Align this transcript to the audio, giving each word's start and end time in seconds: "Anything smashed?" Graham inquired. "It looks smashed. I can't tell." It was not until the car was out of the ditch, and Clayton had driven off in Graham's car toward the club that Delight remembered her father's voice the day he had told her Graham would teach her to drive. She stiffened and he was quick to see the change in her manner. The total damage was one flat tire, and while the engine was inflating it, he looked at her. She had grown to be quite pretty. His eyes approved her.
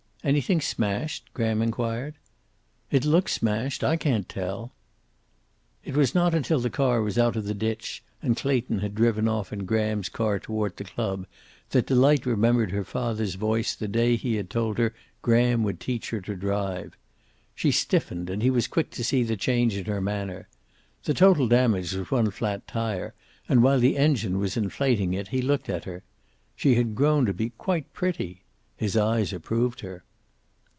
"Anything 0.23 0.61
smashed?" 0.61 1.33
Graham 1.33 1.63
inquired. 1.63 2.13
"It 2.91 3.05
looks 3.05 3.33
smashed. 3.33 3.83
I 3.83 3.97
can't 3.97 4.29
tell." 4.29 4.71
It 5.83 5.95
was 5.97 6.13
not 6.13 6.35
until 6.35 6.59
the 6.59 6.69
car 6.69 7.01
was 7.01 7.17
out 7.17 7.35
of 7.35 7.45
the 7.45 7.55
ditch, 7.55 8.03
and 8.21 8.37
Clayton 8.37 8.81
had 8.81 8.93
driven 8.93 9.27
off 9.27 9.51
in 9.51 9.65
Graham's 9.65 10.09
car 10.09 10.37
toward 10.37 10.77
the 10.77 10.83
club 10.83 11.25
that 11.71 11.87
Delight 11.87 12.27
remembered 12.27 12.69
her 12.69 12.83
father's 12.83 13.33
voice 13.33 13.73
the 13.73 13.87
day 13.87 14.15
he 14.15 14.35
had 14.35 14.51
told 14.51 14.77
her 14.77 14.93
Graham 15.23 15.63
would 15.63 15.79
teach 15.79 16.11
her 16.11 16.21
to 16.21 16.35
drive. 16.35 16.95
She 17.55 17.71
stiffened 17.71 18.29
and 18.29 18.43
he 18.43 18.51
was 18.51 18.67
quick 18.67 18.91
to 18.91 19.03
see 19.03 19.23
the 19.23 19.35
change 19.35 19.75
in 19.75 19.85
her 19.85 20.01
manner. 20.01 20.47
The 21.05 21.15
total 21.15 21.47
damage 21.47 21.95
was 21.95 22.11
one 22.11 22.29
flat 22.29 22.67
tire, 22.67 23.15
and 23.49 23.63
while 23.63 23.79
the 23.79 23.97
engine 23.97 24.37
was 24.37 24.55
inflating 24.55 25.13
it, 25.13 25.29
he 25.29 25.41
looked 25.41 25.67
at 25.67 25.85
her. 25.85 26.03
She 26.55 26.75
had 26.75 26.93
grown 26.93 27.25
to 27.25 27.33
be 27.33 27.49
quite 27.57 27.91
pretty. 27.91 28.43
His 28.77 28.95
eyes 28.95 29.33
approved 29.33 29.79
her. 29.79 30.03